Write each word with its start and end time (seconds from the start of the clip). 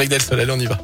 On 0.00 0.58
y 0.58 0.64
va. 0.64 0.78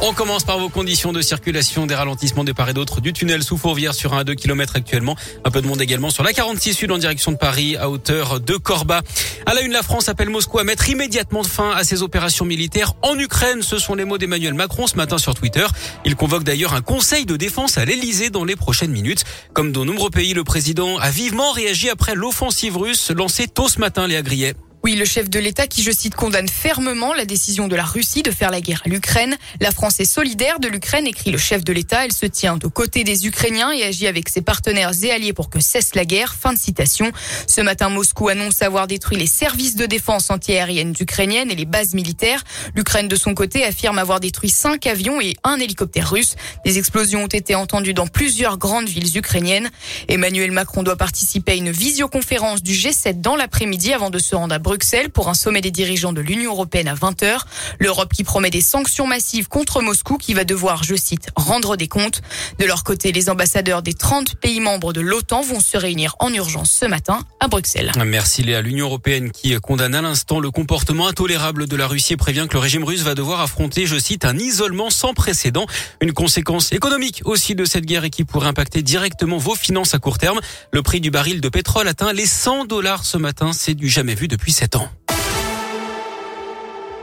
On 0.00 0.12
commence 0.12 0.42
par 0.42 0.58
vos 0.58 0.68
conditions 0.68 1.12
de 1.12 1.22
circulation, 1.22 1.86
des 1.86 1.94
ralentissements 1.94 2.42
de 2.42 2.50
part 2.50 2.68
et 2.68 2.74
d'autre 2.74 3.00
du 3.00 3.12
tunnel 3.12 3.44
sous 3.44 3.56
Fourvière 3.56 3.94
sur 3.94 4.14
un 4.14 4.18
à 4.18 4.24
2 4.24 4.34
km 4.34 4.74
actuellement. 4.74 5.16
Un 5.44 5.50
peu 5.50 5.62
de 5.62 5.66
monde 5.66 5.80
également 5.80 6.10
sur 6.10 6.24
la 6.24 6.32
46 6.32 6.74
Sud 6.74 6.90
en 6.90 6.98
direction 6.98 7.30
de 7.30 7.36
Paris 7.36 7.76
à 7.76 7.88
hauteur 7.88 8.40
de 8.40 8.56
Corba. 8.56 9.02
À 9.46 9.54
la 9.54 9.62
une, 9.62 9.72
la 9.72 9.82
France 9.82 10.08
appelle 10.08 10.28
Moscou 10.28 10.58
à 10.58 10.64
mettre 10.64 10.90
immédiatement 10.90 11.44
fin 11.44 11.70
à 11.70 11.84
ses 11.84 12.02
opérations 12.02 12.44
militaires 12.44 12.94
en 13.02 13.16
Ukraine. 13.16 13.62
Ce 13.62 13.78
sont 13.78 13.94
les 13.94 14.04
mots 14.04 14.18
d'Emmanuel 14.18 14.54
Macron 14.54 14.88
ce 14.88 14.96
matin 14.96 15.16
sur 15.16 15.36
Twitter. 15.36 15.66
Il 16.04 16.16
convoque 16.16 16.42
d'ailleurs 16.42 16.74
un 16.74 16.82
conseil 16.82 17.26
de 17.26 17.36
défense 17.36 17.78
à 17.78 17.84
l'Elysée 17.84 18.30
dans 18.30 18.44
les 18.44 18.56
prochaines 18.56 18.90
minutes. 18.90 19.24
Comme 19.52 19.70
de 19.70 19.78
nombreux 19.84 20.10
pays, 20.10 20.34
le 20.34 20.42
président 20.42 20.98
a 20.98 21.10
vivement 21.10 21.52
réagi 21.52 21.88
après 21.88 22.16
l'offensive 22.16 22.76
russe 22.76 23.12
lancée 23.12 23.46
tôt 23.46 23.68
ce 23.68 23.78
matin, 23.78 24.08
Léa 24.08 24.22
Grillet. 24.22 24.54
Oui, 24.84 24.96
le 24.96 25.06
chef 25.06 25.30
de 25.30 25.38
l'État 25.38 25.66
qui, 25.66 25.82
je 25.82 25.90
cite, 25.90 26.14
condamne 26.14 26.46
fermement 26.46 27.14
la 27.14 27.24
décision 27.24 27.68
de 27.68 27.74
la 27.74 27.84
Russie 27.84 28.22
de 28.22 28.30
faire 28.30 28.50
la 28.50 28.60
guerre 28.60 28.82
à 28.84 28.90
l'Ukraine. 28.90 29.34
La 29.58 29.70
France 29.70 29.98
est 29.98 30.04
solidaire 30.04 30.60
de 30.60 30.68
l'Ukraine, 30.68 31.06
écrit 31.06 31.30
le 31.30 31.38
chef 31.38 31.64
de 31.64 31.72
l'État. 31.72 32.04
Elle 32.04 32.12
se 32.12 32.26
tient 32.26 32.58
aux 32.62 32.68
côtés 32.68 33.02
des 33.02 33.26
Ukrainiens 33.26 33.72
et 33.72 33.82
agit 33.82 34.06
avec 34.06 34.28
ses 34.28 34.42
partenaires 34.42 34.90
et 35.02 35.10
alliés 35.10 35.32
pour 35.32 35.48
que 35.48 35.58
cesse 35.58 35.94
la 35.94 36.04
guerre. 36.04 36.34
Fin 36.34 36.52
de 36.52 36.58
citation. 36.58 37.10
Ce 37.46 37.62
matin, 37.62 37.88
Moscou 37.88 38.28
annonce 38.28 38.60
avoir 38.60 38.86
détruit 38.86 39.16
les 39.16 39.26
services 39.26 39.74
de 39.74 39.86
défense 39.86 40.28
antiaérienne 40.28 40.92
ukrainienne 41.00 41.50
et 41.50 41.56
les 41.56 41.64
bases 41.64 41.94
militaires. 41.94 42.44
L'Ukraine, 42.74 43.08
de 43.08 43.16
son 43.16 43.32
côté, 43.32 43.64
affirme 43.64 43.98
avoir 43.98 44.20
détruit 44.20 44.50
cinq 44.50 44.86
avions 44.86 45.18
et 45.18 45.34
un 45.44 45.60
hélicoptère 45.60 46.10
russe. 46.10 46.36
Des 46.66 46.76
explosions 46.76 47.24
ont 47.24 47.28
été 47.28 47.54
entendues 47.54 47.94
dans 47.94 48.06
plusieurs 48.06 48.58
grandes 48.58 48.90
villes 48.90 49.16
ukrainiennes. 49.16 49.70
Emmanuel 50.08 50.50
Macron 50.50 50.82
doit 50.82 50.96
participer 50.96 51.52
à 51.52 51.54
une 51.54 51.70
visioconférence 51.70 52.62
du 52.62 52.74
G7 52.74 53.22
dans 53.22 53.34
l'après-midi 53.34 53.94
avant 53.94 54.10
de 54.10 54.18
se 54.18 54.34
rendre 54.34 54.54
à 54.54 54.58
Bruxelles 54.58 54.73
Bruxelles 54.74 55.10
pour 55.10 55.28
un 55.28 55.34
sommet 55.34 55.60
des 55.60 55.70
dirigeants 55.70 56.12
de 56.12 56.20
l'Union 56.20 56.50
européenne 56.50 56.88
à 56.88 56.96
20h. 56.96 57.38
L'Europe 57.78 58.12
qui 58.12 58.24
promet 58.24 58.50
des 58.50 58.60
sanctions 58.60 59.06
massives 59.06 59.46
contre 59.46 59.80
Moscou 59.80 60.18
qui 60.18 60.34
va 60.34 60.42
devoir, 60.42 60.82
je 60.82 60.96
cite, 60.96 61.28
rendre 61.36 61.76
des 61.76 61.86
comptes. 61.86 62.22
De 62.58 62.64
leur 62.64 62.82
côté, 62.82 63.12
les 63.12 63.30
ambassadeurs 63.30 63.82
des 63.82 63.94
30 63.94 64.34
pays 64.34 64.58
membres 64.58 64.92
de 64.92 65.00
l'OTAN 65.00 65.42
vont 65.42 65.60
se 65.60 65.76
réunir 65.76 66.16
en 66.18 66.32
urgence 66.32 66.72
ce 66.72 66.86
matin 66.86 67.20
à 67.38 67.46
Bruxelles. 67.46 67.92
Merci 68.04 68.42
Léa. 68.42 68.62
L'Union 68.62 68.86
européenne 68.86 69.30
qui 69.30 69.54
condamne 69.60 69.94
à 69.94 70.02
l'instant 70.02 70.40
le 70.40 70.50
comportement 70.50 71.06
intolérable 71.06 71.68
de 71.68 71.76
la 71.76 71.86
Russie 71.86 72.16
prévient 72.16 72.46
que 72.48 72.54
le 72.54 72.58
régime 72.58 72.82
russe 72.82 73.02
va 73.02 73.14
devoir 73.14 73.42
affronter, 73.42 73.86
je 73.86 73.96
cite, 73.96 74.24
un 74.24 74.36
isolement 74.36 74.90
sans 74.90 75.14
précédent. 75.14 75.66
Une 76.00 76.12
conséquence 76.12 76.72
économique 76.72 77.22
aussi 77.26 77.54
de 77.54 77.64
cette 77.64 77.86
guerre 77.86 78.02
et 78.02 78.10
qui 78.10 78.24
pourrait 78.24 78.48
impacter 78.48 78.82
directement 78.82 79.38
vos 79.38 79.54
finances 79.54 79.94
à 79.94 80.00
court 80.00 80.18
terme. 80.18 80.40
Le 80.72 80.82
prix 80.82 81.00
du 81.00 81.12
baril 81.12 81.40
de 81.40 81.48
pétrole 81.48 81.86
atteint 81.86 82.12
les 82.12 82.26
100 82.26 82.64
dollars 82.64 83.04
ce 83.04 83.18
matin. 83.18 83.52
C'est 83.52 83.74
du 83.74 83.88
jamais 83.88 84.16
vu 84.16 84.26
depuis 84.26 84.50
7 84.64 84.76
ans. 84.76 85.03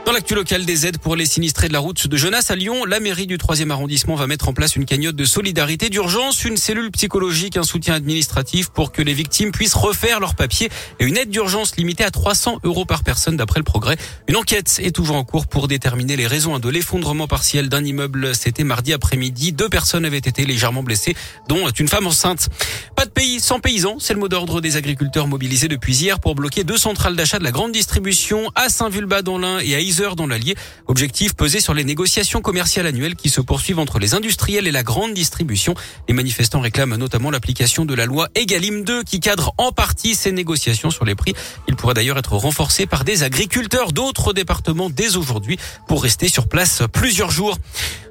Dans 0.04 0.10
l'actu 0.10 0.34
local 0.34 0.66
des 0.66 0.84
aides 0.84 0.98
pour 0.98 1.14
les 1.14 1.26
sinistrés 1.26 1.68
de 1.68 1.72
la 1.72 1.78
route 1.78 2.08
de 2.08 2.16
Genasse 2.16 2.50
à 2.50 2.56
Lyon, 2.56 2.84
la 2.84 2.98
mairie 2.98 3.28
du 3.28 3.36
3e 3.36 3.70
arrondissement 3.70 4.16
va 4.16 4.26
mettre 4.26 4.48
en 4.48 4.52
place 4.52 4.74
une 4.74 4.84
cagnotte 4.84 5.14
de 5.14 5.24
solidarité 5.24 5.90
d'urgence, 5.90 6.44
une 6.44 6.56
cellule 6.56 6.90
psychologique, 6.90 7.56
un 7.56 7.62
soutien 7.62 7.94
administratif 7.94 8.70
pour 8.70 8.90
que 8.90 9.00
les 9.00 9.14
victimes 9.14 9.52
puissent 9.52 9.76
refaire 9.76 10.18
leurs 10.18 10.34
papiers 10.34 10.70
et 10.98 11.04
une 11.04 11.16
aide 11.16 11.30
d'urgence 11.30 11.76
limitée 11.76 12.02
à 12.02 12.10
300 12.10 12.58
euros 12.64 12.84
par 12.84 13.04
personne 13.04 13.36
d'après 13.36 13.60
le 13.60 13.64
progrès. 13.64 13.96
Une 14.26 14.36
enquête 14.36 14.80
est 14.82 14.90
toujours 14.90 15.14
en 15.14 15.22
cours 15.22 15.46
pour 15.46 15.68
déterminer 15.68 16.16
les 16.16 16.26
raisons 16.26 16.58
de 16.58 16.68
l'effondrement 16.68 17.28
partiel 17.28 17.68
d'un 17.68 17.84
immeuble. 17.84 18.34
C'était 18.34 18.64
mardi 18.64 18.92
après-midi. 18.92 19.52
Deux 19.52 19.68
personnes 19.68 20.04
avaient 20.04 20.18
été 20.18 20.44
légèrement 20.44 20.82
blessées, 20.82 21.14
dont 21.48 21.68
une 21.70 21.88
femme 21.88 22.08
enceinte. 22.08 22.48
Pas 22.96 23.04
de 23.04 23.10
pays 23.10 23.38
sans 23.38 23.60
paysans, 23.60 23.96
c'est 24.00 24.14
le 24.14 24.20
mot 24.20 24.28
d'ordre 24.28 24.60
des 24.60 24.76
agriculteurs 24.76 25.28
mobilisés 25.28 25.68
depuis 25.68 25.94
hier 25.94 26.18
pour 26.18 26.34
bloquer 26.34 26.64
deux 26.64 26.78
centrales 26.78 27.14
d'achat 27.14 27.38
de 27.38 27.44
la 27.44 27.52
grande 27.52 27.70
distribution 27.70 28.50
à 28.56 28.68
Saint-Vulbas 28.68 29.22
dans 29.22 29.38
l'Ain 29.38 29.60
et 29.60 29.76
à 29.76 29.91
heures 30.00 30.16
dans 30.16 30.26
l'Allier. 30.26 30.54
Objectif 30.86 31.34
peser 31.34 31.60
sur 31.60 31.74
les 31.74 31.84
négociations 31.84 32.40
commerciales 32.40 32.86
annuelles 32.86 33.16
qui 33.16 33.28
se 33.28 33.40
poursuivent 33.40 33.78
entre 33.78 33.98
les 33.98 34.14
industriels 34.14 34.66
et 34.66 34.72
la 34.72 34.82
grande 34.82 35.14
distribution. 35.14 35.74
Les 36.08 36.14
manifestants 36.14 36.60
réclament 36.60 36.96
notamment 36.96 37.30
l'application 37.30 37.84
de 37.84 37.94
la 37.94 38.06
loi 38.06 38.28
Egalim 38.34 38.84
2 38.84 39.02
qui 39.02 39.20
cadre 39.20 39.52
en 39.58 39.72
partie 39.72 40.14
ces 40.14 40.32
négociations 40.32 40.90
sur 40.90 41.04
les 41.04 41.14
prix. 41.14 41.34
Il 41.68 41.76
pourrait 41.76 41.94
d'ailleurs 41.94 42.18
être 42.18 42.36
renforcé 42.36 42.86
par 42.86 43.04
des 43.04 43.22
agriculteurs 43.22 43.92
d'autres 43.92 44.32
départements 44.32 44.90
dès 44.90 45.16
aujourd'hui 45.16 45.58
pour 45.88 46.02
rester 46.02 46.28
sur 46.28 46.48
place 46.48 46.82
plusieurs 46.92 47.30
jours. 47.30 47.58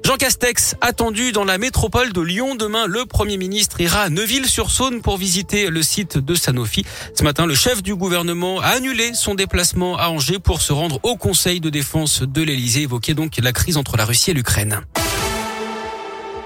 Jean 0.04 0.16
Castex 0.16 0.74
attendu 0.80 1.32
dans 1.32 1.44
la 1.44 1.58
métropole 1.58 2.12
de 2.12 2.20
Lyon 2.20 2.54
demain. 2.56 2.86
Le 2.86 3.06
Premier 3.06 3.36
ministre 3.36 3.80
ira 3.80 4.02
à 4.02 4.08
Neuville-sur-Saône 4.08 5.00
pour 5.00 5.16
visiter 5.16 5.70
le 5.70 5.82
site 5.82 6.18
de 6.18 6.34
Sanofi. 6.34 6.84
Ce 7.14 7.22
matin, 7.22 7.46
le 7.46 7.54
chef 7.54 7.82
du 7.82 7.94
gouvernement 7.94 8.60
a 8.60 8.68
annulé 8.68 9.14
son 9.14 9.34
déplacement 9.34 9.96
à 9.96 10.08
Angers 10.08 10.40
pour 10.40 10.60
se 10.60 10.72
rendre 10.72 10.98
au 11.04 11.16
Conseil 11.16 11.60
de 11.60 11.70
défense 11.70 12.22
de 12.22 12.42
l'Elysée, 12.42 12.82
évoquer 12.82 13.14
donc 13.14 13.36
la 13.40 13.52
crise 13.52 13.76
entre 13.76 13.96
la 13.96 14.04
Russie 14.04 14.32
et 14.32 14.34
l'Ukraine. 14.34 14.82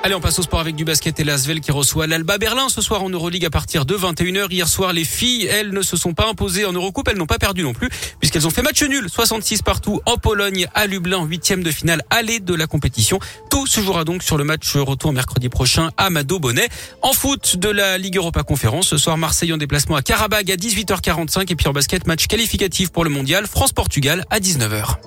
Allez, 0.06 0.14
on 0.14 0.20
passe 0.20 0.38
au 0.38 0.42
sport 0.42 0.60
avec 0.60 0.76
du 0.76 0.84
basket 0.84 1.18
et 1.18 1.24
l'Asvel 1.24 1.60
qui 1.60 1.72
reçoit 1.72 2.06
l'Alba 2.06 2.38
Berlin 2.38 2.68
ce 2.68 2.80
soir 2.80 3.02
en 3.02 3.10
Euroleague 3.10 3.44
à 3.44 3.50
partir 3.50 3.84
de 3.84 3.96
21h. 3.96 4.52
Hier 4.52 4.68
soir, 4.68 4.92
les 4.92 5.02
filles, 5.02 5.46
elles 5.46 5.72
ne 5.72 5.82
se 5.82 5.96
sont 5.96 6.14
pas 6.14 6.28
imposées 6.28 6.64
en 6.64 6.72
Eurocoupe, 6.72 7.08
elles 7.08 7.16
n'ont 7.16 7.26
pas 7.26 7.40
perdu 7.40 7.64
non 7.64 7.72
plus 7.72 7.88
puisqu'elles 8.20 8.46
ont 8.46 8.50
fait 8.50 8.62
match 8.62 8.80
nul, 8.84 9.10
66 9.10 9.62
partout 9.62 10.00
en 10.06 10.16
Pologne, 10.16 10.68
à 10.74 10.86
Lublin, 10.86 11.24
huitième 11.24 11.64
de 11.64 11.72
finale 11.72 12.04
aller 12.08 12.38
de 12.38 12.54
la 12.54 12.68
compétition. 12.68 13.18
Tout 13.50 13.66
se 13.66 13.80
jouera 13.80 14.04
donc 14.04 14.22
sur 14.22 14.36
le 14.36 14.44
match 14.44 14.76
retour 14.76 15.12
mercredi 15.12 15.48
prochain 15.48 15.90
à 15.96 16.08
Mado 16.08 16.38
Bonnet. 16.38 16.68
En 17.02 17.12
foot 17.12 17.56
de 17.56 17.68
la 17.68 17.98
Ligue 17.98 18.18
Europa 18.18 18.44
Conférence, 18.44 18.86
ce 18.86 18.98
soir 18.98 19.18
Marseille 19.18 19.52
en 19.52 19.56
déplacement 19.56 19.96
à 19.96 20.02
Karabag 20.02 20.52
à 20.52 20.54
18h45 20.54 21.50
et 21.50 21.56
puis 21.56 21.66
en 21.66 21.72
basket 21.72 22.06
match 22.06 22.28
qualificatif 22.28 22.92
pour 22.92 23.02
le 23.02 23.10
mondial 23.10 23.48
France-Portugal 23.48 24.24
à 24.30 24.38
19h. 24.38 24.98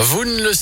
Vous 0.00 0.24
ne 0.24 0.42
le 0.44 0.52